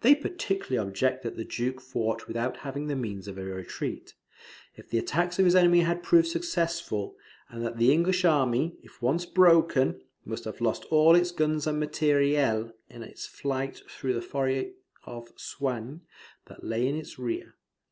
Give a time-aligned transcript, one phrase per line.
[0.00, 4.14] They particularly object that the Duke fought without having the means of a retreat,
[4.74, 7.14] if the attacks of his enemy had proved successful;
[7.48, 11.78] and that the English army, if once broken, must have lost all its guns and
[11.78, 14.70] MATERIEL in its flight through the Forest
[15.04, 16.00] of Soignies,
[16.46, 17.54] that lay in its rear.